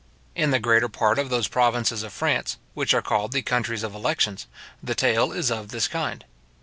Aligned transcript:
In 0.33 0.49
the 0.49 0.57
greater 0.57 0.89
part 0.89 1.19
of 1.19 1.29
those 1.29 1.47
provinces 1.47 2.01
of 2.01 2.11
France, 2.11 2.57
which 2.73 2.91
are 2.95 3.03
called 3.03 3.33
the 3.33 3.43
countries 3.43 3.83
of 3.83 3.93
elections, 3.93 4.47
the 4.81 4.95
taille 4.95 5.31
is 5.31 5.51
of 5.51 5.67
this 5.67 5.87
kind. 5.87 6.25